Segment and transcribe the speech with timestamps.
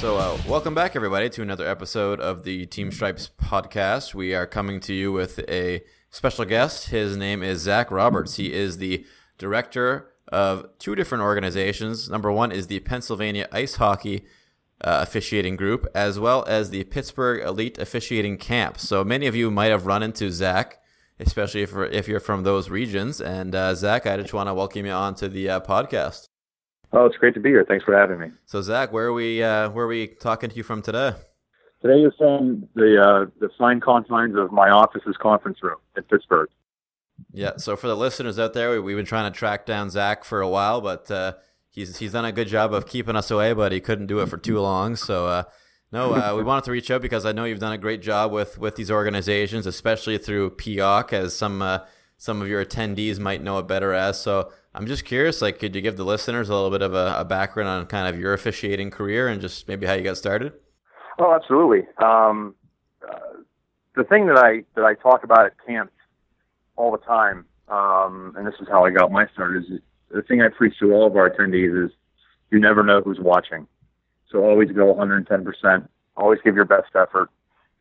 [0.00, 4.12] So, uh, welcome back, everybody, to another episode of the Team Stripes podcast.
[4.14, 6.90] We are coming to you with a special guest.
[6.90, 8.36] His name is Zach Roberts.
[8.36, 9.06] He is the
[9.38, 12.10] director of two different organizations.
[12.10, 14.26] Number one is the Pennsylvania Ice Hockey
[14.82, 18.78] uh, Officiating Group, as well as the Pittsburgh Elite Officiating Camp.
[18.78, 20.80] So, many of you might have run into Zach,
[21.18, 23.22] especially if, if you're from those regions.
[23.22, 26.28] And, uh, Zach, I just want to welcome you on to the uh, podcast.
[26.96, 27.64] Oh, it's great to be here.
[27.66, 28.28] Thanks for having me.
[28.46, 29.42] So, Zach, where are we?
[29.42, 31.12] Uh, where are we talking to you from today?
[31.82, 36.48] Today is from the uh, the fine confines of my office's conference room in Pittsburgh.
[37.32, 37.56] Yeah.
[37.56, 40.40] So, for the listeners out there, we, have been trying to track down Zach for
[40.40, 41.32] a while, but uh,
[41.68, 44.28] he's he's done a good job of keeping us away, but he couldn't do it
[44.28, 44.94] for too long.
[44.94, 45.42] So, uh,
[45.90, 48.30] no, uh, we wanted to reach out because I know you've done a great job
[48.30, 51.80] with with these organizations, especially through PEOC, as some uh,
[52.18, 54.20] some of your attendees might know it better as.
[54.20, 57.14] So I'm just curious, like, could you give the listeners a little bit of a,
[57.18, 60.52] a background on kind of your officiating career and just maybe how you got started?
[61.18, 61.86] Oh, absolutely.
[62.02, 62.56] Um,
[63.08, 63.18] uh,
[63.94, 65.92] the thing that I that I talk about at camps
[66.74, 69.64] all the time, um, and this is how I got my start, is
[70.10, 71.92] the thing I preach to all of our attendees is
[72.50, 73.68] you never know who's watching.
[74.30, 75.88] So always go 110%.
[76.16, 77.30] Always give your best effort.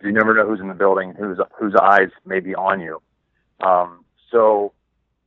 [0.04, 3.02] You never know who's in the building, whose whose eyes may be on you.
[3.62, 4.74] Um, so,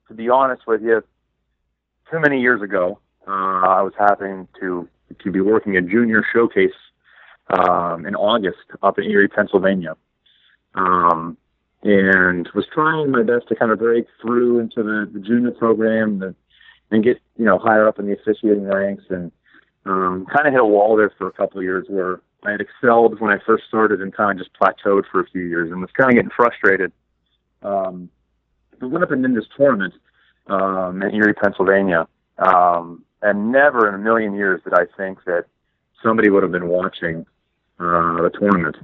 [0.08, 1.02] to be honest with you,
[2.10, 4.88] too many years ago, uh, I was having to
[5.22, 6.74] to be working a junior showcase
[7.50, 9.94] um, in August up in Erie, Pennsylvania,
[10.74, 11.36] um,
[11.82, 16.22] and was trying my best to kind of break through into the, the junior program
[16.22, 16.34] and,
[16.90, 19.30] and get you know higher up in the officiating ranks, and
[19.84, 22.60] um, kind of hit a wall there for a couple of years where I had
[22.60, 25.80] excelled when I first started and kind of just plateaued for a few years and
[25.80, 26.92] was kind of getting frustrated.
[27.62, 28.10] Um,
[28.80, 29.94] I went up and did this tournament
[30.48, 32.06] um, in Erie, Pennsylvania.
[32.38, 35.46] Um, and never in a million years did I think that
[36.02, 37.26] somebody would have been watching
[37.78, 38.76] uh, the tournament.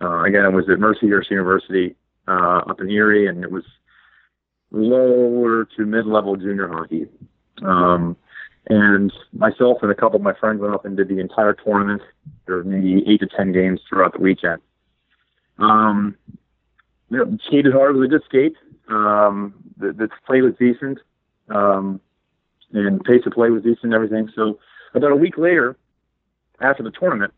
[0.00, 1.96] Uh, again, it was at Mercyhurst University
[2.28, 3.64] uh, up in Erie, and it was
[4.70, 7.06] lower to mid-level junior hockey.
[7.62, 8.16] Um,
[8.68, 12.02] and myself and a couple of my friends went up and did the entire tournament.
[12.46, 14.62] There were maybe eight to ten games throughout the weekend.
[15.58, 16.16] Um,
[17.10, 18.56] you know, skated hard a good skate.
[18.88, 20.98] Um, the, the play was decent,
[21.48, 22.00] um,
[22.72, 24.30] and pace of play was decent and everything.
[24.34, 24.58] So
[24.94, 25.76] about a week later,
[26.60, 27.32] after the tournament,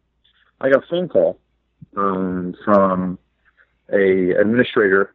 [0.60, 1.38] I got a phone call
[1.96, 3.18] um, from
[3.92, 5.14] a administrator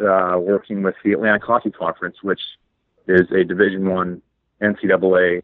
[0.00, 2.40] uh, working with the Atlantic Hockey Conference, which
[3.06, 4.22] is a Division One
[4.62, 5.42] NCAA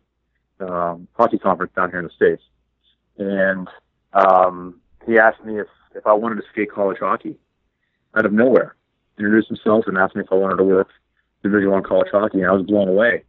[0.60, 2.42] um, hockey conference down here in the states.
[3.18, 3.68] And
[4.12, 7.36] um, he asked me if if I wanted to skate college hockey
[8.16, 8.74] out of nowhere
[9.18, 10.88] introduced himself and asked me if I wanted to work
[11.44, 13.22] Division One college hockey, and I was blown away.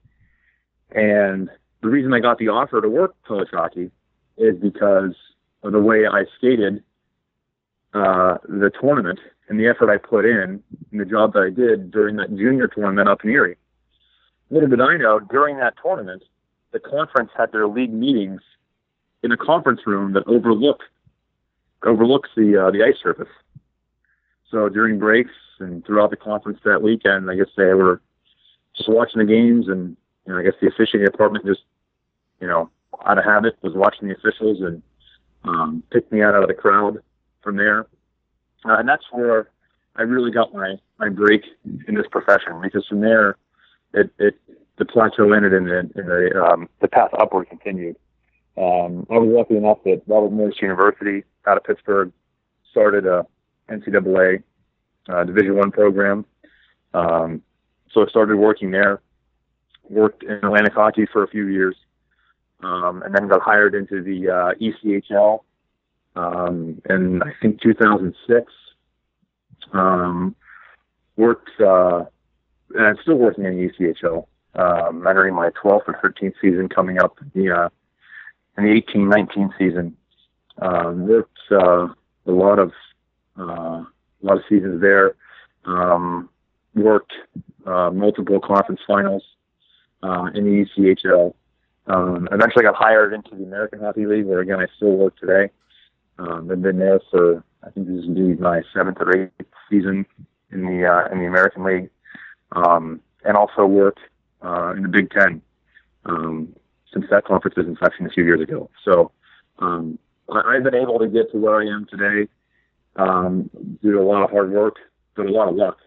[0.92, 1.50] And
[1.81, 3.92] the reason I got the offer to work college hockey
[4.38, 5.14] is because
[5.62, 6.81] of the way I skated
[7.94, 11.92] uh, the tournament and the effort I put in and the job that I did
[11.92, 13.58] during that junior tournament up in Erie.
[14.50, 16.24] Little did I know, during that tournament,
[16.72, 18.42] the conference had their league meetings
[19.24, 20.84] in a conference room that overlooked
[21.84, 23.30] overlooks the uh, the ice surface.
[24.50, 28.02] So during breaks and throughout the conference that weekend, I guess they were
[28.78, 31.62] just watching the games, and you know, I guess the officiating department just,
[32.40, 32.69] you know,
[33.06, 34.81] out of habit was watching the officials and
[35.44, 37.00] um, picked me out of the crowd
[37.41, 37.81] from there,
[38.66, 39.50] uh, and that's where
[39.96, 41.44] I really got my my break
[41.88, 43.38] in this profession because from there,
[43.94, 44.35] it, it
[44.78, 47.96] the plateau ended and the, and the um, the path upward continued.
[48.58, 52.12] Um, I was lucky enough that Robert Morris University out of Pittsburgh
[52.72, 53.26] started a
[53.70, 54.44] NCAA
[55.09, 56.26] uh, Division One program.
[56.94, 57.41] Um,
[57.96, 59.02] so I started working there.
[59.90, 61.76] Worked in Atlantic hockey for a few years,
[62.62, 65.40] um, and then got hired into the uh, ECHL
[66.16, 68.52] um, in I think 2006.
[69.72, 70.36] Um,
[71.16, 72.06] worked, uh,
[72.74, 74.28] and I'm still working in the ECHL.
[74.56, 77.70] Um, entering my 12th or 13th season coming up in the uh,
[78.58, 79.98] in the 18-19 season.
[80.62, 81.09] Um,
[81.52, 82.72] uh, a lot of
[83.38, 83.88] uh, a
[84.22, 85.16] lot of seasons there.
[85.66, 86.30] Um,
[86.74, 87.14] worked
[87.66, 89.23] uh, multiple conference finals
[90.03, 91.34] uh, in the ECHL.
[91.88, 95.52] Um, eventually got hired into the American Hockey League, where again I still work today.
[96.17, 100.06] Um, I've been there for I think this is be my seventh or eighth season
[100.52, 101.90] in the uh, in the American League,
[102.53, 104.00] um, and also worked
[104.44, 105.41] uh, in the Big Ten
[106.06, 106.56] um,
[106.94, 108.70] since that conference's inception a few years ago.
[108.84, 109.12] So
[109.59, 110.00] um,
[110.32, 112.29] I've been able to get to where I am today
[112.96, 113.50] um,
[113.82, 114.78] due to a lot of hard work,
[115.16, 115.78] but a lot of luck.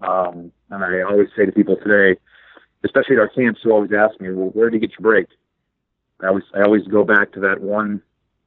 [0.00, 2.20] Um, and I always say to people today,
[2.84, 5.26] especially at our camps, who always ask me, "Well, where did you get your break?"
[6.20, 8.02] I always I always go back to that one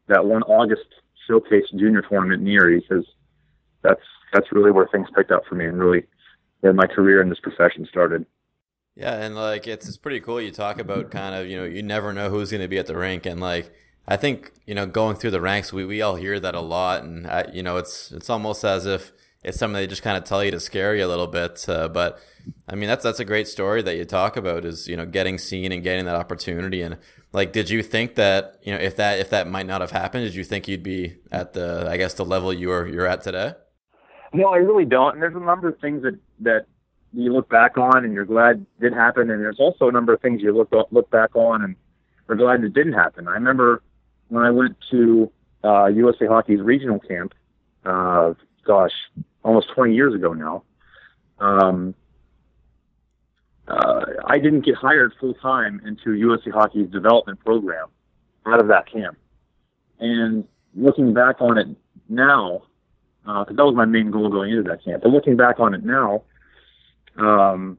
[0.07, 0.85] that one August
[1.27, 3.05] showcase junior tournament in Erie because
[3.81, 4.01] that's
[4.33, 6.05] that's really where things picked up for me and really
[6.61, 8.25] where my career in this profession started.
[8.95, 10.41] Yeah, and like it's it's pretty cool.
[10.41, 12.87] You talk about kind of you know you never know who's going to be at
[12.87, 13.71] the rink, and like
[14.07, 17.03] I think you know going through the ranks, we, we all hear that a lot,
[17.03, 19.13] and I, you know it's it's almost as if
[19.43, 21.67] it's something they just kind of tell you to scare you a little bit.
[21.67, 22.19] Uh, but
[22.67, 25.37] I mean that's that's a great story that you talk about is you know getting
[25.37, 26.81] seen and getting that opportunity.
[26.81, 26.97] And
[27.31, 30.25] like, did you think that you know if that if that might not have happened,
[30.25, 33.21] did you think you'd be at the I guess the level you are you're at
[33.21, 33.53] today?
[34.33, 35.13] No, I really don't.
[35.13, 36.65] And there's a number of things that that
[37.13, 40.21] you look back on and you're glad did happen, and there's also a number of
[40.21, 41.75] things you look look back on and
[42.27, 43.27] are glad it didn't happen.
[43.27, 43.81] I remember
[44.27, 45.31] when I went to
[45.63, 47.33] uh, USA Hockey's regional camp.
[47.85, 48.33] Uh,
[48.65, 48.91] gosh,
[49.43, 50.63] almost 20 years ago now.
[51.39, 51.95] Um,
[53.67, 57.87] uh, I didn't get hired full time into USA Hockey's development program
[58.45, 59.17] out of that camp.
[59.99, 60.45] And
[60.75, 61.67] looking back on it
[62.07, 62.63] now,
[63.23, 65.03] because uh, that was my main goal going into that camp.
[65.03, 66.23] But looking back on it now,
[67.17, 67.77] um,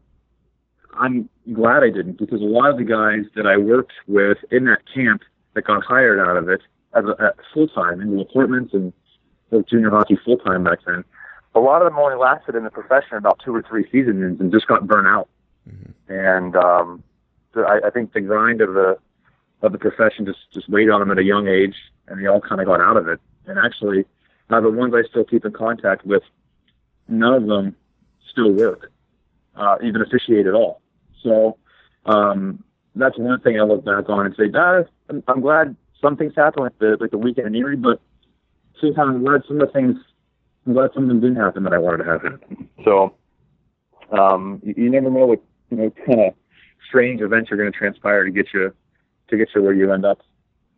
[0.94, 4.64] I'm glad I didn't because a lot of the guys that I worked with in
[4.66, 5.22] that camp
[5.54, 6.60] that got hired out of it
[6.94, 8.92] as a, full time in the appointments and
[9.68, 11.04] junior hockey full time back then,
[11.54, 14.52] a lot of them only lasted in the profession about two or three seasons and
[14.52, 15.28] just got burnt out.
[15.68, 16.12] Mm-hmm.
[16.12, 17.02] And um,
[17.54, 18.98] so I, I think the grind of the
[19.62, 21.74] of the profession just just weighed on them at a young age,
[22.08, 23.20] and they all kind of got out of it.
[23.46, 24.04] And actually,
[24.48, 26.22] uh, the ones I still keep in contact with,
[27.08, 27.76] none of them
[28.30, 28.92] still work,
[29.56, 30.80] uh, even officiate at all.
[31.22, 31.58] So
[32.06, 32.64] um,
[32.94, 36.32] that's one thing I look back on and say, ah, I'm, I'm glad some things
[36.36, 38.00] happened like the like the weekend in Erie, but
[38.80, 39.96] sometimes I'm glad some of the things
[40.66, 42.68] I'm glad something didn't happen that I wanted to happen.
[42.84, 43.14] So
[44.12, 46.34] um, you, you never know what you know kind of
[46.88, 48.72] strange events are going to transpire to get you
[49.28, 50.20] to get you where you end up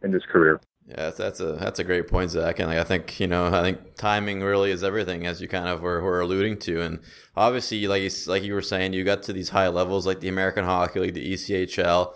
[0.02, 0.60] in this career.
[0.86, 2.58] Yeah, that's a that's a great point, Zach.
[2.58, 5.68] And like, I think you know, I think timing really is everything, as you kind
[5.68, 6.82] of were, were alluding to.
[6.82, 6.98] And
[7.36, 10.28] obviously, like you, like you were saying, you got to these high levels, like the
[10.28, 12.14] American Hockey League, the ECHL,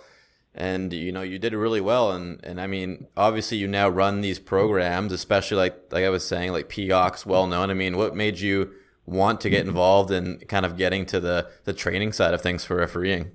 [0.56, 2.12] and you know, you did really well.
[2.12, 6.26] And and I mean, obviously, you now run these programs, especially like like I was
[6.26, 7.70] saying, like POC's well known.
[7.70, 8.72] I mean, what made you
[9.04, 12.64] want to get involved in kind of getting to the the training side of things
[12.64, 13.32] for refereeing?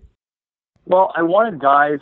[0.86, 2.00] Well, I wanted guys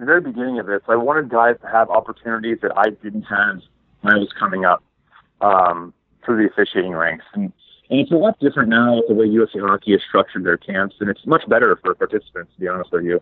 [0.00, 3.60] the very beginning of this, I wanted guys to have opportunities that I didn't have
[4.00, 4.82] when I was coming up
[5.42, 5.92] um,
[6.24, 7.26] through the officiating ranks.
[7.34, 7.52] And,
[7.90, 10.96] and it's a lot different now with the way USA Hockey has structured their camps,
[11.00, 13.20] and it's much better for participants, to be honest with you.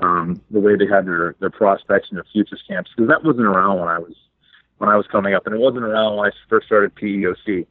[0.00, 3.46] Um, the way they had their, their prospects and their futures camps, because that wasn't
[3.46, 4.14] around when I was
[4.78, 7.66] when I was coming up, and it wasn't around when I first started PEOC.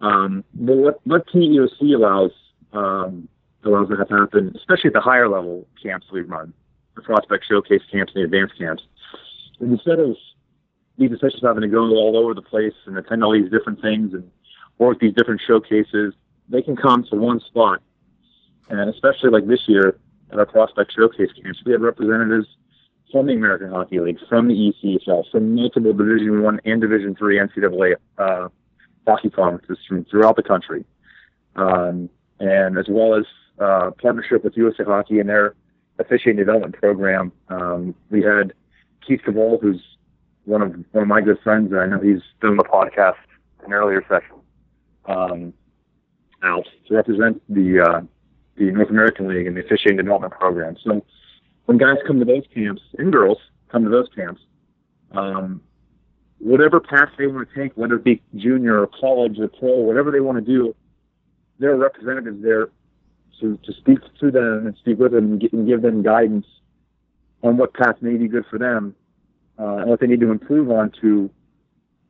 [0.00, 2.32] Um, but what what PEOC allows
[2.72, 3.28] um,
[3.64, 6.52] allows that to happen, especially at the higher level camps we run,
[6.96, 8.82] the prospect showcase camps and the advanced camps.
[9.60, 10.16] And instead of
[10.98, 14.12] these officials having to go all over the place and attend all these different things
[14.12, 14.30] and
[14.78, 16.14] work these different showcases,
[16.48, 17.80] they can come to one spot.
[18.68, 19.98] And especially like this year
[20.32, 22.46] at our prospect showcase camps, we had representatives
[23.10, 27.38] from the American Hockey League, from the ECHL, from multiple Division One and Division Three
[27.38, 28.48] NCAA uh,
[29.06, 30.84] hockey conferences from throughout the country,
[31.56, 32.08] um,
[32.38, 33.24] and as well as
[33.58, 35.54] uh, partnership with USA Hockey and their
[35.98, 37.32] officiating development program.
[37.48, 38.52] Um, we had
[39.06, 39.82] Keith Cavell, who's
[40.44, 43.16] one of one of my good friends, and I know he's done the podcast
[43.66, 44.36] in earlier session,
[45.06, 45.52] um,
[46.42, 48.00] out to represent the uh,
[48.60, 50.76] the North American League and the officiating development program.
[50.84, 51.02] So
[51.64, 53.38] when guys come to those camps and girls
[53.70, 54.42] come to those camps,
[55.12, 55.62] um,
[56.38, 60.10] whatever path they want to take, whether it be junior or college or pro, whatever
[60.10, 60.76] they want to do,
[61.58, 62.68] there are representatives there
[63.40, 66.46] to, to speak to them and speak with them and, and give them guidance
[67.42, 68.94] on what path may be good for them
[69.58, 71.30] uh, and what they need to improve on to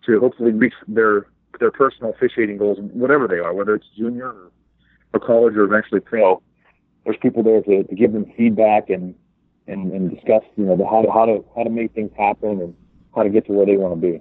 [0.07, 1.27] to hopefully reach their
[1.61, 4.51] their personal officiating goals, whatever they are, whether it's junior or,
[5.13, 6.43] or college or eventually pro.
[7.05, 9.15] There's people there to, to give them feedback and,
[9.67, 12.61] and, and discuss, you know, the, how to how to how to make things happen
[12.61, 12.75] and
[13.15, 14.21] how to get to where they want to be.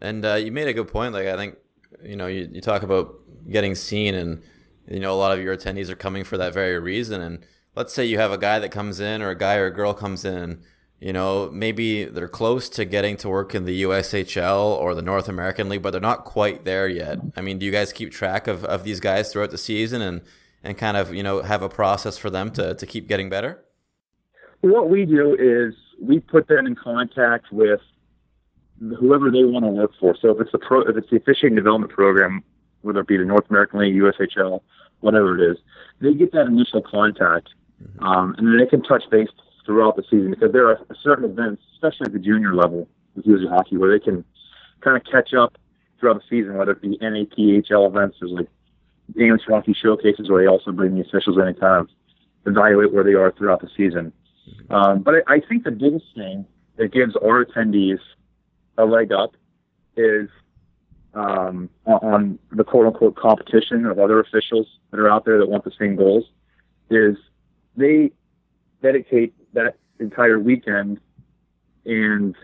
[0.00, 1.14] And uh, you made a good point.
[1.14, 1.56] Like I think,
[2.02, 3.14] you know, you, you talk about
[3.50, 4.42] getting seen and
[4.86, 7.44] you know a lot of your attendees are coming for that very reason and
[7.74, 9.94] let's say you have a guy that comes in or a guy or a girl
[9.94, 10.62] comes in
[11.00, 15.28] you know, maybe they're close to getting to work in the USHL or the North
[15.28, 17.18] American League, but they're not quite there yet.
[17.36, 20.22] I mean, do you guys keep track of, of these guys throughout the season and,
[20.64, 23.64] and kind of, you know, have a process for them to, to keep getting better?
[24.60, 27.80] What we do is we put them in contact with
[28.98, 30.16] whoever they want to work for.
[30.20, 32.42] So if it's the pro, if it's the officiating development program,
[32.82, 34.62] whether it be the North American League, USHL,
[34.98, 35.58] whatever it is,
[36.00, 37.50] they get that initial contact,
[37.80, 38.04] mm-hmm.
[38.04, 39.28] um, and then they can touch base
[39.68, 43.46] throughout the season because there are certain events, especially at the junior level with USA
[43.48, 44.24] hockey, where they can
[44.80, 45.58] kind of catch up
[46.00, 48.48] throughout the season, whether it be NAPHL events, there's like
[49.20, 51.88] English hockey showcases where they also bring the officials in and kind of
[52.46, 54.10] evaluate where they are throughout the season.
[54.48, 54.72] Mm-hmm.
[54.72, 56.46] Um, but I, I think the biggest thing
[56.76, 57.98] that gives our attendees
[58.78, 59.32] a leg up
[59.98, 60.30] is
[61.12, 65.64] um, on the quote unquote competition of other officials that are out there that want
[65.64, 66.24] the same goals
[66.88, 67.18] is
[67.76, 68.12] they
[68.82, 71.00] dedicate that entire weekend
[71.84, 72.34] and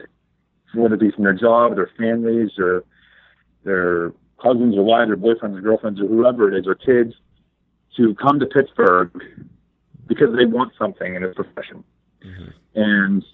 [0.75, 2.85] whether it be from their job, their families, or
[3.65, 7.15] their husbands or wives or boyfriends or girlfriends or whoever it is or kids
[7.97, 9.11] to come to Pittsburgh
[10.07, 11.85] because they want something in a profession.
[12.25, 12.51] Mm-hmm.
[12.75, 13.25] And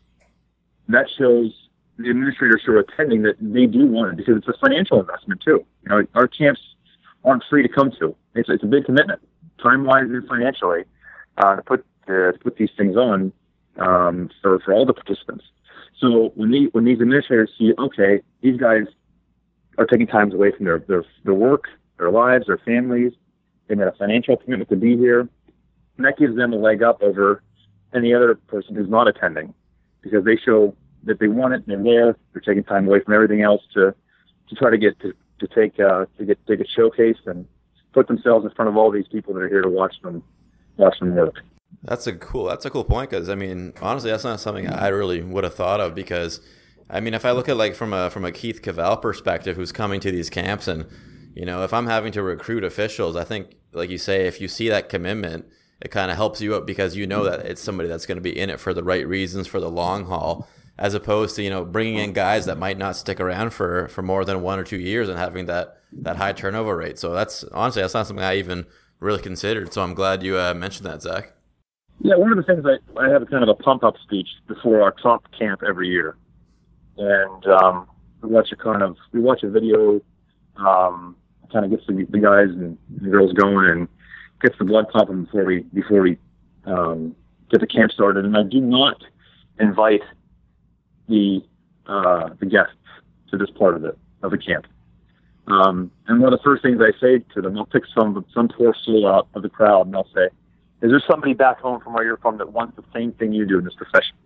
[0.89, 1.53] that shows
[1.99, 5.41] the administrators who are attending that they do want it because it's a financial investment
[5.43, 5.65] too.
[5.83, 6.61] You know, our camps
[7.25, 8.15] aren't free to come to.
[8.35, 9.21] It's, it's a big commitment,
[9.63, 10.85] time wise and financially,
[11.39, 13.33] uh, to put to put these things on
[13.81, 15.45] um, for for all the participants.
[15.99, 18.85] So when when these administrators see, okay, these guys
[19.79, 21.65] are taking times away from their their their work,
[21.99, 23.13] their lives, their families,
[23.69, 27.03] they made a financial commitment to be here, and that gives them a leg up
[27.03, 27.43] over
[27.95, 29.53] any other person who's not attending
[30.03, 32.17] because they show that they want it and they're there.
[32.33, 33.95] They're taking time away from everything else to
[34.49, 37.47] to try to get to to take uh, to get to take a showcase and
[37.93, 40.23] put themselves in front of all these people that are here to watch them
[40.77, 41.37] watch them work.
[41.83, 42.47] That's a cool.
[42.47, 45.55] That's a cool point because I mean, honestly, that's not something I really would have
[45.55, 46.41] thought of because,
[46.89, 49.73] I mean, if I look at like from a from a Keith Cavell perspective, who's
[49.73, 50.87] coming to these camps, and
[51.35, 54.49] you know, if I'm having to recruit officials, I think, like you say, if you
[54.49, 55.47] see that commitment,
[55.81, 58.23] it kind of helps you out because you know that it's somebody that's going to
[58.23, 60.49] be in it for the right reasons for the long haul
[60.81, 64.03] as opposed to you know bringing in guys that might not stick around for for
[64.03, 66.99] more than one or two years and having that that high turnover rate.
[66.99, 68.67] So that's honestly that's not something I even
[68.99, 69.73] really considered.
[69.73, 71.33] So I'm glad you uh, mentioned that, Zach.
[72.03, 74.83] Yeah, one of the things I I have kind of a pump up speech before
[74.83, 76.17] our top camp every year,
[76.97, 77.87] and um,
[78.23, 80.01] we watch a kind of we watch a video,
[80.57, 81.15] um,
[81.53, 83.89] kind of gets the, the guys and the girls going and
[84.41, 86.19] gets the blood pumping before we before we
[86.65, 87.15] um,
[87.51, 88.25] get the camp started.
[88.25, 89.03] And I do not
[89.59, 90.03] invite
[91.07, 91.43] the
[91.87, 92.73] uh, the guests
[93.31, 94.67] to this part of it of the camp.
[95.49, 98.49] Um, and one of the first things I say to them, I'll pick some some
[98.49, 100.29] poor soul out of the crowd, and I'll say,
[100.83, 103.47] "Is there somebody back home from where you're from that wants the same thing you
[103.47, 104.17] do in this profession?"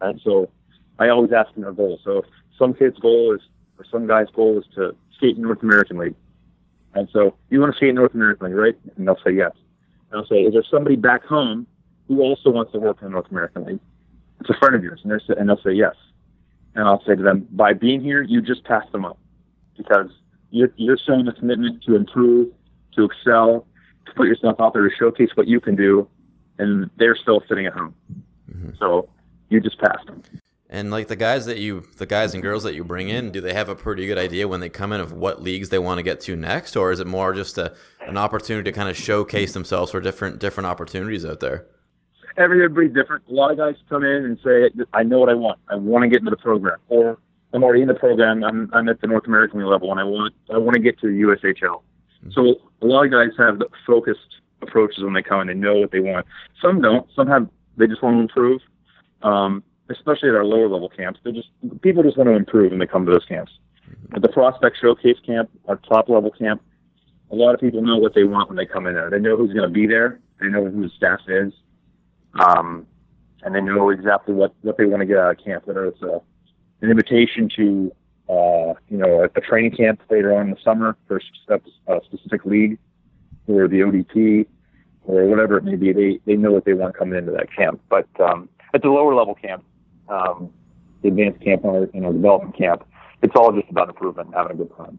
[0.00, 0.50] And so
[0.98, 1.98] I always ask them their goal.
[2.04, 2.24] So if
[2.58, 3.40] some kid's goal is,
[3.78, 6.16] or some guy's goal is to skate in the North American League,
[6.94, 8.78] and so you want to skate in North American League, right?
[8.96, 9.52] And they'll say yes.
[10.10, 11.66] And I'll say, "Is there somebody back home
[12.08, 13.80] who also wants to work in the North American League?"
[14.40, 15.94] it's a friend of yours, and, they're, and they'll say yes.
[16.74, 19.18] And I'll say to them, by being here, you just pass them up
[19.76, 20.10] because
[20.50, 22.52] you're, you're showing a commitment to improve,
[22.96, 23.66] to excel,
[24.06, 26.08] to put yourself out there to showcase what you can do,
[26.58, 27.94] and they're still sitting at home.
[28.50, 28.70] Mm-hmm.
[28.78, 29.08] So
[29.48, 30.22] you just passed them.
[30.72, 33.40] And like the guys that you, the guys and girls that you bring in, do
[33.40, 35.98] they have a pretty good idea when they come in of what leagues they want
[35.98, 37.74] to get to next, or is it more just a,
[38.06, 41.66] an opportunity to kind of showcase themselves for different different opportunities out there?
[42.36, 43.24] everybody's different.
[43.28, 45.58] A lot of guys come in and say, I know what I want.
[45.68, 46.78] I want to get into the program.
[46.88, 47.18] Or
[47.52, 48.42] I'm already in the program.
[48.44, 51.06] I'm, I'm at the North American level and I want, I want to get to
[51.06, 51.82] the USHL.
[52.24, 52.30] Mm-hmm.
[52.32, 54.20] So a lot of guys have focused
[54.62, 56.26] approaches when they come in and they know what they want.
[56.60, 57.06] Some don't.
[57.14, 58.60] Some have, they just want to improve.
[59.22, 61.18] Um, especially at our lower level camps.
[61.24, 61.48] They just,
[61.82, 63.52] people just want to improve when they come to those camps.
[63.90, 64.16] Mm-hmm.
[64.16, 66.62] At the Prospect Showcase camp, our top level camp,
[67.30, 69.10] a lot of people know what they want when they come in there.
[69.10, 70.20] They know who's going to be there.
[70.40, 71.52] They know who the staff is
[72.34, 72.86] um,
[73.42, 76.02] and they know exactly what, what they want to get out of camp, whether it's
[76.02, 76.20] a,
[76.82, 77.92] an invitation to,
[78.30, 82.00] uh, you know, a, a training camp later on in the summer for a, a
[82.04, 82.78] specific league
[83.48, 84.46] or the ODP
[85.04, 85.92] or whatever it may be.
[85.92, 87.80] They, they know what they want coming into that camp.
[87.88, 89.64] But um, at the lower level camp,
[90.08, 90.50] um,
[91.02, 92.84] the advanced camp or you know development camp,
[93.22, 94.98] it's all just about improvement and having a good time.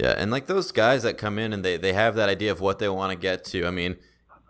[0.00, 2.60] Yeah, and like those guys that come in and they, they have that idea of
[2.60, 3.66] what they want to get to.
[3.66, 3.96] I mean,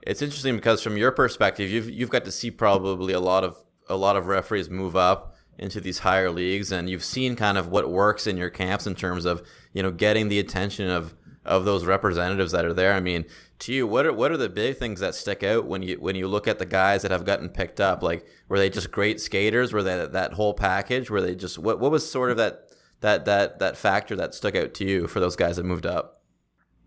[0.03, 3.57] it's interesting because from your perspective, you've you've got to see probably a lot of
[3.89, 7.69] a lot of referees move up into these higher leagues, and you've seen kind of
[7.69, 9.43] what works in your camps in terms of
[9.73, 11.15] you know getting the attention of
[11.45, 12.93] of those representatives that are there.
[12.93, 13.25] I mean,
[13.61, 16.17] to you, what are what are the big things that stick out when you when
[16.17, 18.03] you look at the guys that have gotten picked up?
[18.03, 19.73] Like, were they just great skaters?
[19.73, 21.11] Were they that whole package?
[21.11, 24.57] Were they just what what was sort of that that that that factor that stuck
[24.57, 26.23] out to you for those guys that moved up?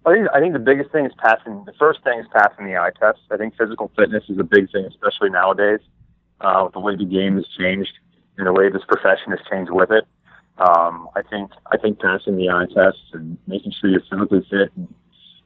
[0.05, 1.63] I think the biggest thing is passing.
[1.65, 3.19] The first thing is passing the eye test.
[3.31, 5.79] I think physical fitness is a big thing, especially nowadays,
[6.41, 7.93] uh, with the way the game has changed
[8.37, 10.05] and the way this profession has changed with it.
[10.57, 14.71] Um, I think I think passing the eye test and making sure you're physically fit,
[14.75, 14.93] and,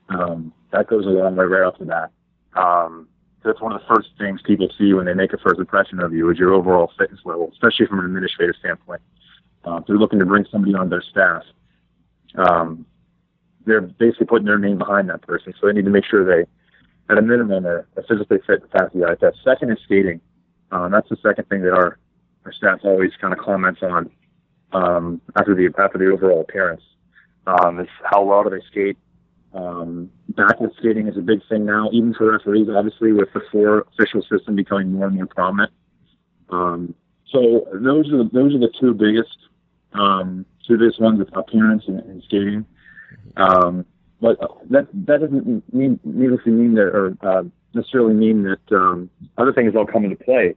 [0.10, 2.12] um, that goes a long way right off the bat.
[2.56, 3.08] Um,
[3.44, 6.14] that's one of the first things people see when they make a first impression of
[6.14, 9.02] you is your overall fitness level, especially from an administrative standpoint.
[9.66, 11.44] If they're looking to bring somebody on their staff,
[12.36, 12.86] um,
[13.66, 16.46] they're basically putting their name behind that person, so they need to make sure they,
[17.10, 19.38] at a minimum, are, are physically fit to pass the eye test.
[19.44, 20.22] Second is skating.
[20.72, 22.00] Um, that's the second thing that our
[22.48, 24.10] our staff always kind of comments on
[24.72, 26.82] um, after the after the overall appearance.
[27.46, 28.98] Um, is how well do they skate?
[29.54, 33.86] Um, backward skating is a big thing now, even for referees, obviously, with the four
[33.94, 35.72] official system becoming more and more prominent.
[36.50, 36.94] Um,
[37.32, 39.38] so those are the, those are the two biggest
[39.94, 42.66] um, two biggest ones: appearance and, and skating.
[43.36, 43.86] Um,
[44.22, 44.40] but
[44.70, 49.74] that that doesn't mean needlessly mean that or uh, necessarily mean that um, other things
[49.74, 50.56] don't come into play.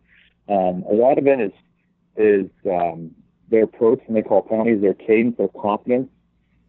[0.48, 1.52] Um, a lot of it is
[2.20, 3.10] is um,
[3.50, 6.08] their approach when they call penalties, their cadence, their confidence,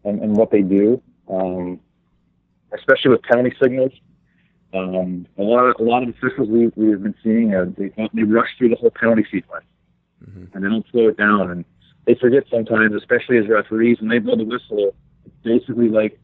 [0.04, 1.00] and, and what they do.
[1.28, 1.80] Um,
[2.74, 3.92] especially with penalty signals.
[4.74, 8.22] Um, a lot of a lot of officials we we've been seeing uh, they they
[8.22, 9.66] rush through the whole penalty sequence,
[10.24, 10.44] mm-hmm.
[10.54, 11.64] and they don't slow it down, and
[12.06, 14.94] they forget sometimes, especially as referees, when they blow the whistle.
[15.26, 16.18] It's basically like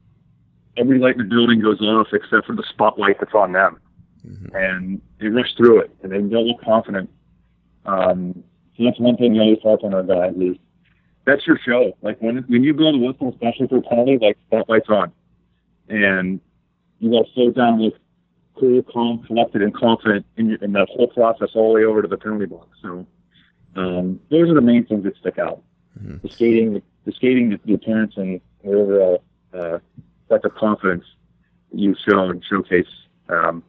[0.78, 3.78] every light in the building goes off except for the spotlight that's on them,
[4.26, 4.56] mm-hmm.
[4.56, 7.10] and they rush through it, and they don't look confident.
[7.84, 8.42] Um,
[8.78, 10.56] so that's one thing we always talk on our guys is
[11.26, 11.92] that's your show.
[12.00, 15.12] Like when when you blow the whistle, especially for a penalty, like spotlight's on
[15.88, 16.40] and
[16.98, 17.94] you got to slow down, look
[18.58, 22.02] cool, calm, collected, and confident in, your, in that whole process all the way over
[22.02, 22.68] to the penalty box.
[22.82, 23.06] So
[23.76, 25.62] um, those are the main things that stick out:
[25.98, 26.16] mm-hmm.
[26.26, 29.78] the skating, the, the skating, the, the appearance, and the overall uh,
[30.30, 31.04] of confidence
[31.72, 32.86] you show and showcase,
[33.28, 33.62] um,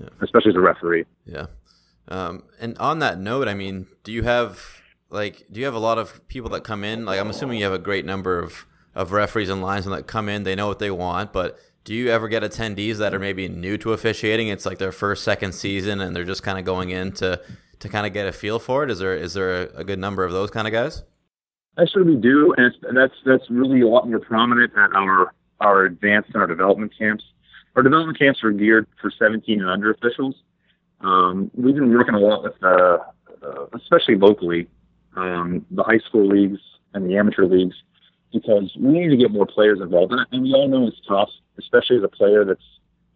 [0.00, 0.08] yeah.
[0.20, 1.04] especially as a referee.
[1.26, 1.46] Yeah.
[2.08, 5.80] Um, and on that note, I mean, do you have like do you have a
[5.80, 7.04] lot of people that come in?
[7.04, 10.28] Like, I'm assuming you have a great number of of referees and linesmen that come
[10.28, 13.48] in, they know what they want, but do you ever get attendees that are maybe
[13.48, 14.48] new to officiating?
[14.48, 17.40] It's like their first, second season, and they're just kind of going in to,
[17.78, 18.90] to kind of get a feel for it.
[18.90, 21.02] Is there is there a, a good number of those kind of guys?
[21.80, 26.28] Actually, we do, and that's that's really a lot more prominent at our our advanced
[26.34, 27.24] and our development camps.
[27.74, 30.34] Our development camps are geared for 17 and under officials.
[31.00, 32.98] Um, we've been working a lot with, uh,
[33.42, 34.68] uh, especially locally,
[35.16, 36.60] um, the high school leagues
[36.94, 37.76] and the amateur leagues
[38.32, 40.12] because we need to get more players involved.
[40.12, 42.62] And, and we all know it's tough, especially as a player that's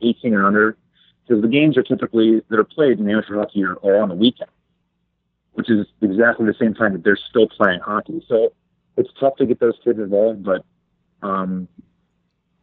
[0.01, 0.77] 18 or under,
[1.27, 4.15] because the games are typically that are played in amateur hockey are, are on the
[4.15, 4.51] weekend,
[5.53, 8.25] which is exactly the same time that they're still playing hockey.
[8.29, 8.53] So
[8.97, 10.65] it's tough to get those kids involved, but
[11.23, 11.69] um,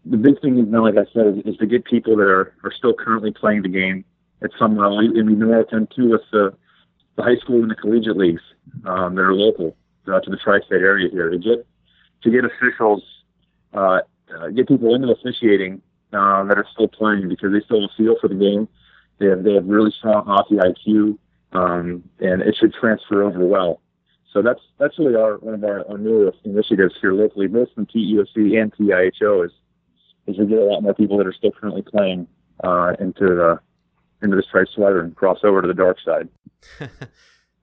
[0.05, 2.53] the big thing, you know, like I said, is, is to get people that are,
[2.63, 4.05] are still currently playing the game
[4.43, 4.99] at some level.
[4.99, 6.54] And we know them too with the,
[7.15, 8.41] the high school and the collegiate leagues
[8.86, 9.75] um, that are local
[10.08, 11.65] uh, to the tri-state area here to get
[12.21, 13.02] to get officials,
[13.73, 13.99] uh,
[14.38, 17.93] uh, get people into officiating uh, that are still playing because they still have a
[17.95, 18.67] feel for the game.
[19.19, 21.17] They have they have really strong hockey IQ,
[21.54, 23.82] um, and it should transfer over well.
[24.34, 28.62] So that's that's really our one of our, our initiatives here locally, both from PEOC
[28.62, 29.52] and PIHO, is
[30.28, 32.28] is to get a lot more people that are still currently playing
[32.63, 33.60] uh, into the
[34.21, 36.29] into the striped sweater and cross over to the dark side.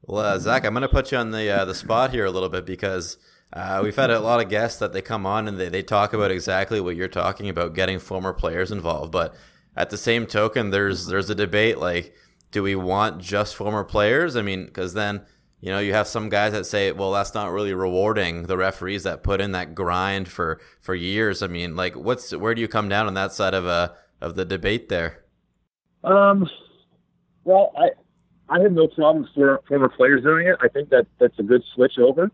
[0.03, 2.31] well, uh, Zach, I'm going to put you on the uh, the spot here a
[2.31, 3.19] little bit because
[3.53, 6.13] uh, we've had a lot of guests that they come on and they, they talk
[6.13, 9.13] about exactly what you're talking about, getting former players involved.
[9.13, 9.35] But
[9.77, 12.15] at the same token, there's there's a debate like,
[12.51, 14.37] do we want just former players?
[14.37, 15.23] I mean, because then
[15.61, 19.05] you know you have some guys that say, well, that's not really rewarding the referees
[19.05, 21.43] that put in that grind for for years.
[21.43, 23.89] I mean, like, what's where do you come down on that side of a uh,
[24.21, 25.26] of the debate there?
[26.07, 26.49] Um,
[27.45, 27.91] well, I
[28.49, 30.57] I have no problems for former players doing it.
[30.63, 32.31] I think that that's a good switch over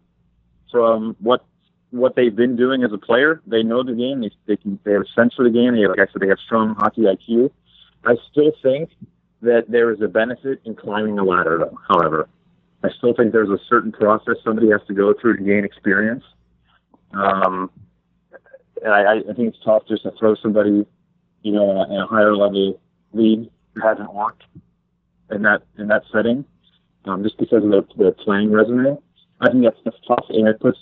[0.71, 1.45] from what
[1.91, 3.41] what they've been doing as a player.
[3.47, 4.21] They know the game.
[4.21, 5.75] They they, can, they have a sense for the game.
[5.75, 7.51] They, like I said, they have strong hockey IQ.
[8.05, 8.91] I still think
[9.41, 11.79] that there is a benefit in climbing the ladder, though.
[11.89, 12.29] However,
[12.85, 16.25] I still think there's a certain process somebody has to go through to gain experience.
[17.13, 17.71] Um,
[18.83, 20.87] and I, I think it's tough just to throw somebody,
[21.43, 22.81] you know, in a, in a higher level
[23.13, 23.49] league
[23.81, 24.45] hasn't worked
[25.31, 26.45] in that in that setting,
[27.05, 28.99] um, just because of their, their playing resume.
[29.41, 30.79] I think that's, that's tough, and it puts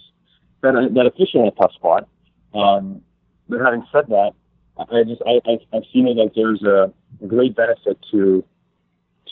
[0.63, 2.09] that that official in a tough spot.
[2.55, 3.03] Um,
[3.49, 4.33] but having said that,
[4.79, 6.93] I just I, I I've seen it like there's a,
[7.27, 8.45] great benefit to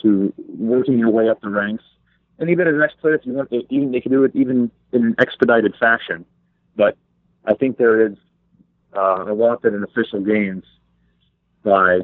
[0.01, 1.83] to working your way up the ranks,
[2.37, 4.31] and even as an ex player, if you want, to even they can do it
[4.35, 6.25] even in an expedited fashion.
[6.75, 6.97] But
[7.45, 8.13] I think there is
[8.95, 10.63] uh, a lot that an official gains
[11.63, 12.01] by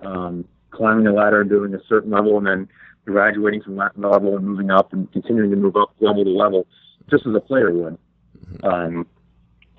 [0.00, 2.68] um, climbing a ladder and doing a certain level, and then
[3.06, 6.66] graduating from that level and moving up and continuing to move up level to level,
[7.10, 7.98] just as a player would.
[8.62, 9.06] Um,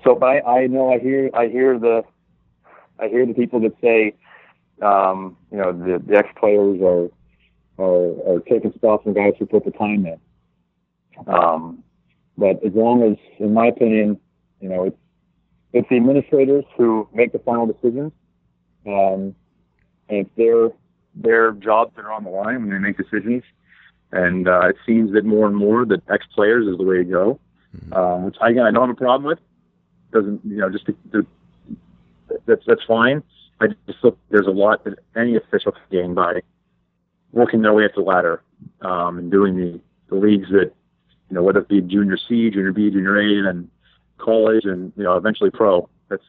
[0.04, 2.02] so, but I, I know I hear I hear the
[2.98, 4.14] I hear the people that say,
[4.82, 7.08] um, you know, the, the ex players are,
[7.82, 10.18] are are taking spots from guys who put the time in.
[11.26, 11.82] Um,
[12.36, 14.18] but as long as, in my opinion,
[14.60, 14.96] you know, it's
[15.72, 18.12] it's the administrators who make the final decisions.
[18.86, 19.34] Um,
[20.08, 20.70] and it's their
[21.20, 23.42] their jobs that are on the line when they make decisions.
[24.10, 27.04] And uh, it seems that more and more that ex players is the way to
[27.04, 27.40] go,
[27.92, 29.38] um, which again I don't have a problem with.
[30.12, 31.26] Doesn't you know just to, to,
[32.46, 33.22] that's that's fine.
[33.60, 36.40] I just look there's a lot that any official can gain by
[37.32, 38.42] working their way up the ladder
[38.80, 40.72] um, and doing the, the leagues that
[41.28, 43.68] you know whether it be junior C, junior B, junior A, and
[44.16, 45.88] college, and you know eventually pro.
[46.08, 46.24] That's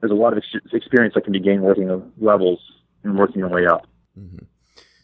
[0.00, 2.60] there's a lot of ex- experience that can be gained working the levels
[3.02, 3.86] and working your way up.
[4.18, 4.44] Mm-hmm.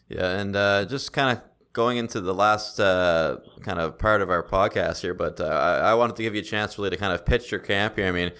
[0.09, 1.43] Yeah, and uh, just kind of
[1.73, 5.91] going into the last uh, kind of part of our podcast here, but uh, I,
[5.91, 8.07] I, wanted to give you a chance really to kind of pitch your camp here.
[8.07, 8.31] I mean,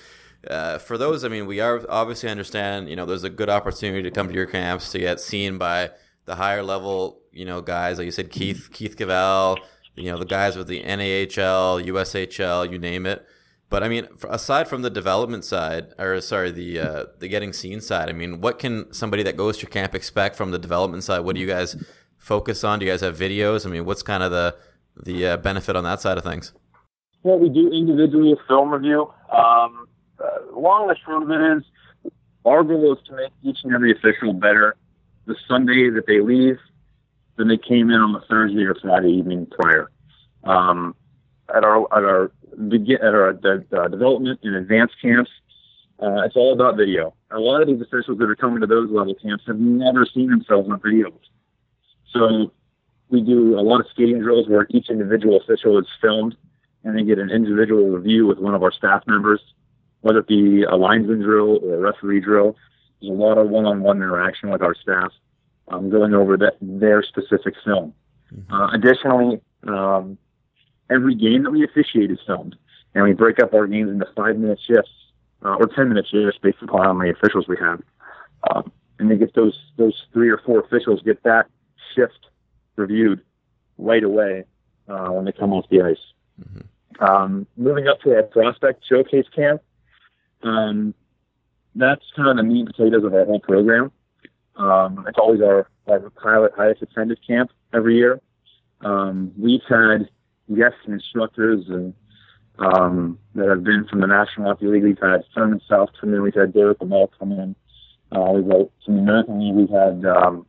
[0.49, 4.03] uh, for those, I mean, we are obviously understand, you know, there's a good opportunity
[4.03, 5.91] to come to your camps to get seen by
[6.25, 9.57] the higher level, you know, guys like you said, Keith, Keith Cavell,
[9.95, 13.25] you know, the guys with the NAHL, USHL, you name it.
[13.71, 17.79] But I mean, aside from the development side, or sorry, the uh, the getting seen
[17.79, 21.05] side, I mean, what can somebody that goes to your camp expect from the development
[21.05, 21.21] side?
[21.21, 21.81] What do you guys
[22.17, 22.79] focus on?
[22.79, 23.65] Do you guys have videos?
[23.65, 24.57] I mean, what's kind of the
[25.01, 26.51] the uh, benefit on that side of things?
[27.23, 29.09] Well, we do individual film review.
[29.31, 29.87] Um,
[30.19, 32.11] uh, long and short of it is,
[32.43, 34.75] our goal is to make each and every official better
[35.27, 36.57] the Sunday that they leave
[37.37, 39.89] than they came in on the Thursday or Friday evening prior.
[40.43, 40.93] Um,
[41.55, 42.31] at our at our
[42.69, 45.29] begin our uh, development and advanced camps,
[46.01, 47.13] uh, it's all about video.
[47.29, 50.29] A lot of these officials that are coming to those level camps have never seen
[50.29, 51.13] themselves on videos.
[52.11, 52.51] So
[53.09, 56.35] we do a lot of skating drills where each individual official is filmed
[56.83, 59.41] and they get an individual review with one of our staff members,
[60.01, 62.55] whether it be a linesman drill or a referee drill.
[62.99, 65.11] There's a lot of one-on-one interaction with our staff,
[65.67, 67.93] um, going over that their specific film.
[68.33, 68.53] Mm-hmm.
[68.53, 70.17] Uh, additionally, um,
[70.91, 72.55] every game that we officiate is filmed,
[72.93, 74.91] and we break up our games into five-minute shifts
[75.43, 77.81] uh, or ten-minute shifts based upon how many officials we have.
[78.49, 81.47] Um, and they get those those three or four officials get that
[81.95, 82.27] shift
[82.75, 83.21] reviewed
[83.77, 84.45] right away
[84.87, 85.97] uh, when they come off the ice.
[86.39, 87.03] Mm-hmm.
[87.03, 89.61] Um, moving up to our prospect showcase camp,
[90.43, 90.93] um,
[91.73, 93.91] that's kind of the meat and potatoes of our whole program.
[94.55, 98.21] Um, it's always our, our pilot highest attended camp every year.
[98.81, 100.09] Um, we've had
[100.49, 101.93] guest instructors and
[102.59, 104.83] um, that have been from the National Hockey League.
[104.83, 106.21] We've had Furman South come in.
[106.21, 107.55] We've had Derek Lamel come in.
[108.11, 109.55] Uh, we've had from the American League.
[109.55, 110.45] We've had um,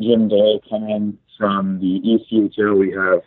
[0.00, 2.78] Jim Dole come in from the ECHL.
[2.78, 3.22] We have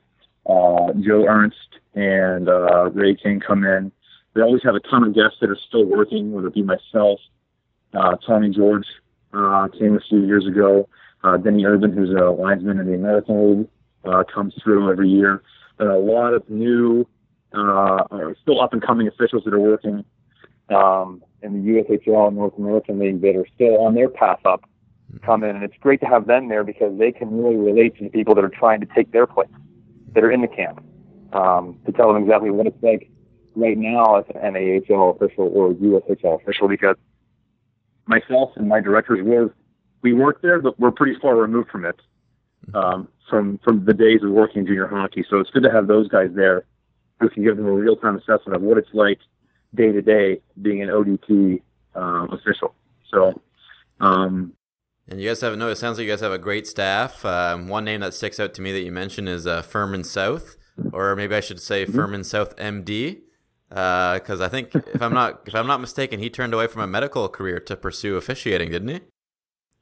[0.45, 1.55] uh, Joe Ernst
[1.95, 3.91] and uh, Ray King come in.
[4.33, 7.19] We always have a ton of guests that are still working, whether it be myself,
[7.93, 8.85] uh, Tony George
[9.33, 10.87] uh, came a few years ago.
[11.23, 13.67] Uh, Denny Urban, who's a linesman in the American League,
[14.05, 15.41] uh, comes through every year
[15.79, 17.07] a lot of new,
[17.53, 18.03] uh,
[18.41, 20.03] still up and coming officials that are working
[20.69, 24.63] um, in the USHL and North American League that are still on their path up
[25.23, 25.55] come in.
[25.55, 28.35] And it's great to have them there because they can really relate to the people
[28.35, 29.49] that are trying to take their place,
[30.13, 30.83] that are in the camp,
[31.33, 33.09] um, to tell them exactly what it's like
[33.55, 36.95] right now as an NAHL official or USHL official because
[38.05, 39.53] myself and my directors were
[40.03, 41.99] we work there, but we're pretty far removed from it
[42.73, 45.25] um, from from the days of working junior hockey.
[45.29, 46.65] So it's good to have those guys there
[47.19, 49.19] who can give them a real time assessment of what it's like
[49.73, 51.61] day to day being an ODP
[51.95, 52.73] um, official.
[53.11, 53.41] So.
[53.99, 54.53] Um,
[55.09, 55.69] and you guys have no.
[55.69, 57.23] It sounds like you guys have a great staff.
[57.23, 60.57] Um, one name that sticks out to me that you mentioned is uh, Furman South,
[60.91, 61.95] or maybe I should say mm-hmm.
[61.95, 63.21] Furman South MD,
[63.69, 66.81] because uh, I think if I'm not if I'm not mistaken, he turned away from
[66.81, 68.99] a medical career to pursue officiating, didn't he?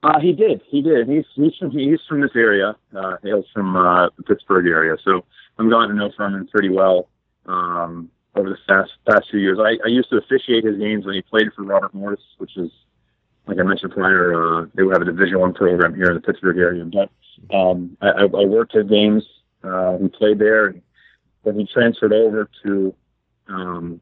[0.05, 0.61] Uh, he did.
[0.69, 1.09] He did.
[1.09, 2.75] He's he's from he's from this area.
[2.95, 4.95] Uh, hails from uh, the Pittsburgh area.
[5.03, 5.25] So
[5.57, 7.09] I'm glad to know Furman pretty well
[7.47, 9.57] um, over the past past few years.
[9.59, 12.69] I, I used to officiate his games when he played for Robert Morris, which is
[13.47, 14.33] like I mentioned prior.
[14.35, 16.85] Uh, they would have a Division One program here in the Pittsburgh area.
[16.85, 17.09] But
[17.55, 19.23] um, I, I worked his games.
[19.63, 20.83] Uh, he played there, and
[21.41, 22.93] when he transferred over to
[23.47, 24.01] um,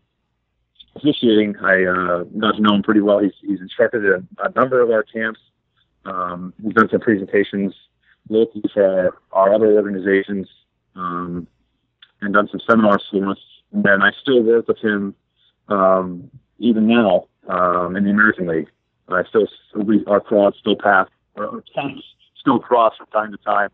[0.97, 3.19] officiating, I uh, got to know him pretty well.
[3.19, 5.39] He's, he's instructed a, a number of our camps.
[6.05, 7.73] Um, he's done some presentations
[8.29, 10.47] locally for our, our other organizations
[10.95, 11.47] um,
[12.21, 13.37] and done some seminars for us.
[13.71, 15.15] And then I still work with him
[15.67, 18.69] um, even now um, in the American League.
[19.09, 21.63] I still we, our cross still pass or
[22.39, 23.69] still cross from time to time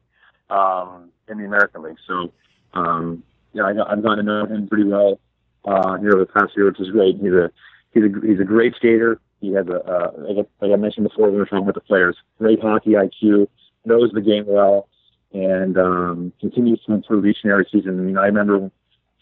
[0.50, 1.98] um, in the American League.
[2.08, 2.32] So
[2.74, 5.20] um, yeah, I, I've gotten to know him pretty well
[5.66, 7.18] uh, here over the past year, which is great.
[7.18, 7.52] He's a
[7.94, 9.20] he's a he's a great skater.
[9.42, 12.18] He has a uh, like, like I mentioned before, we were talking with the players,
[12.38, 13.48] great hockey IQ,
[13.86, 14.88] knows the game well,
[15.34, 18.00] and um, continues to improve each and every season.
[18.00, 18.72] I mean, I remember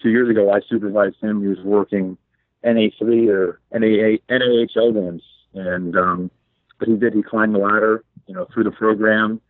[0.01, 1.41] two years ago I supervised him.
[1.41, 2.17] He was working
[2.63, 6.31] NA3 or NA NAHL games, and um,
[6.79, 7.13] but he did.
[7.13, 9.41] He climbed the ladder, you know, through the program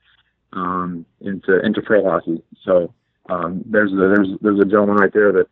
[0.53, 2.43] um, into into pro hockey.
[2.63, 2.93] So
[3.29, 5.47] um, there's a, there's there's a gentleman right there that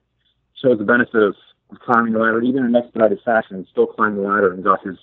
[0.61, 1.35] shows the benefit of
[1.79, 4.97] climbing the ladder, even in an expedited fashion, still climbed the ladder and got his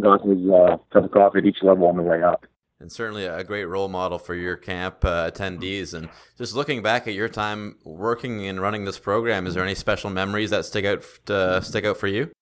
[0.00, 2.46] got his uh, cup of coffee at each level on the way up.
[2.80, 5.94] And certainly a great role model for your camp uh, attendees.
[5.94, 9.76] And just looking back at your time working and running this program, is there any
[9.76, 12.32] special memories that stick out uh, stick out for you?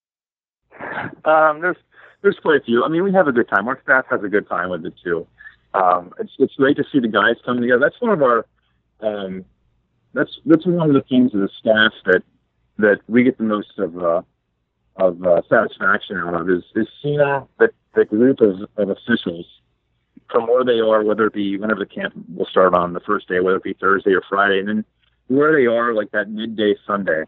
[1.27, 1.77] Um, there's
[2.23, 2.83] there's quite a few.
[2.85, 3.69] I mean, we have a good time.
[3.69, 5.27] Our staff has a good time with it too.
[5.75, 7.81] Um, it's it's great to see the guys come together.
[7.81, 8.47] That's one of our
[9.01, 9.45] um,
[10.15, 12.23] that's that's one of the things as a staff that
[12.81, 14.23] that we get the most of uh,
[14.97, 19.47] of uh, satisfaction out of is is seeing that the group of, of officials
[20.31, 23.29] from where they are, whether it be whenever the camp will start on the first
[23.29, 24.85] day, whether it be Thursday or Friday, and then
[25.27, 27.25] where they are like that midday Sunday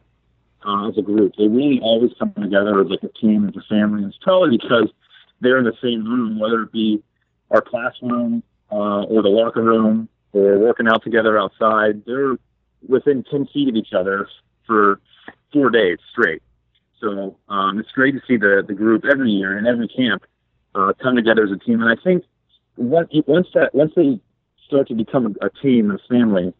[0.65, 1.35] uh, as a group.
[1.37, 4.03] They really always come together as like a team, as a family.
[4.03, 4.89] And it's probably because
[5.41, 7.03] they're in the same room, whether it be
[7.51, 12.05] our classroom uh, or the locker room or working out together outside.
[12.07, 12.37] They're
[12.87, 14.29] within 10 feet of each other
[14.67, 15.01] for
[15.53, 16.43] four days straight.
[17.01, 20.25] So um, it's great to see the, the group every year and every camp
[20.75, 21.83] uh, come together as a team.
[21.83, 22.25] And I think
[22.77, 24.21] once that once they
[24.67, 26.55] start to become a, a team, a family,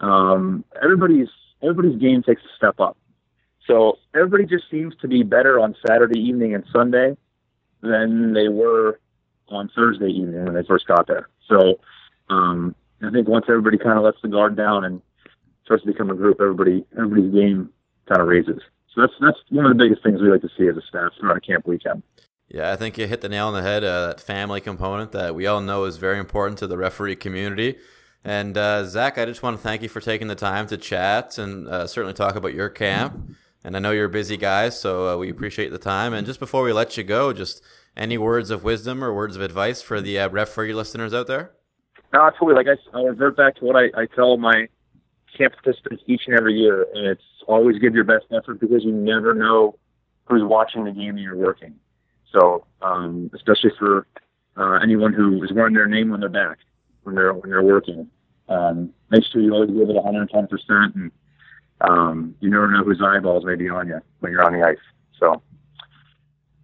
[0.00, 1.28] um, everybody's
[1.62, 2.96] everybody's game takes a step up.
[3.66, 7.16] So everybody just seems to be better on Saturday evening and Sunday
[7.82, 8.98] than they were
[9.48, 11.28] on Thursday evening when they first got there.
[11.48, 11.80] So
[12.30, 15.02] um, I think once everybody kind of lets the guard down and
[15.64, 17.70] starts to become a group, everybody everybody's game
[18.08, 18.60] kind of raises.
[18.94, 21.12] So that's that's one of the biggest things we like to see as a staff
[21.18, 22.02] throughout a camp weekend.
[22.48, 23.84] Yeah, I think you hit the nail on the head.
[23.84, 27.76] Uh, that family component that we all know is very important to the referee community.
[28.24, 31.38] And uh, Zach, I just want to thank you for taking the time to chat
[31.38, 33.36] and uh, certainly talk about your camp.
[33.62, 36.14] And I know you're a busy guy, so uh, we appreciate the time.
[36.14, 37.62] And just before we let you go, just
[37.96, 41.52] any words of wisdom or words of advice for the uh, referee listeners out there?
[42.12, 42.64] No, absolutely.
[42.64, 44.68] Like I, I'll revert back to what I, I tell my
[45.38, 48.92] camp participants each and every year, and it's always give your best effort because you
[48.92, 49.76] never know
[50.26, 51.74] who's watching the game you're working.
[52.32, 54.06] So, um, especially for
[54.56, 56.58] uh, anyone who is wearing their name on their back
[57.04, 58.08] when they're when they're working,
[58.48, 61.10] um, make sure you always give it 110 percent, and
[61.80, 64.76] um, you never know whose eyeballs may be on you when you're on the ice.
[65.18, 65.42] So,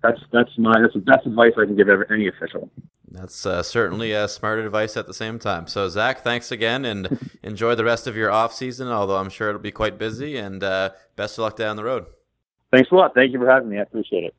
[0.02, 2.70] that's that's my that's the best advice I can give every, any official.
[3.14, 5.68] That's uh, certainly a smart advice at the same time.
[5.68, 8.88] So, Zach, thanks again, and enjoy the rest of your off season.
[8.88, 12.06] Although I'm sure it'll be quite busy, and uh, best of luck down the road.
[12.72, 13.14] Thanks a lot.
[13.14, 13.78] Thank you for having me.
[13.78, 14.34] I appreciate it.